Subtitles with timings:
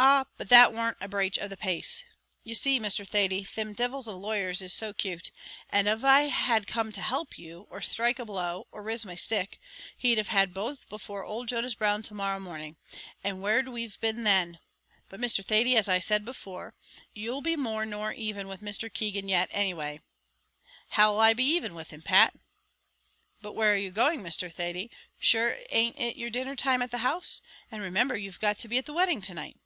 [0.00, 0.26] "Ah!
[0.36, 2.04] but that warn't a braich of the pace.
[2.44, 3.04] You see, Mr.
[3.04, 5.32] Thady, thim divils of lawyers is so cute;
[5.70, 9.16] and av I had come to help you, or sthrike a blow, or riz my
[9.16, 9.58] stick,
[9.96, 12.76] he'd have had both before old Jonas Brown to morrow morning;
[13.24, 14.60] and where'd we've been then?
[15.08, 15.44] But, Mr.
[15.44, 16.74] Thady, as I said before,
[17.12, 18.92] you'll be more nor even with Mr.
[18.92, 19.98] Keegan yet, any way."
[20.90, 22.34] "How'll I be even with him, Pat?"
[23.42, 24.48] "But where are you going, Mr.
[24.52, 24.92] Thady?
[25.18, 27.42] shure an't it your dinner time at the house?
[27.68, 29.56] and remimber you've to be at the wedding to night."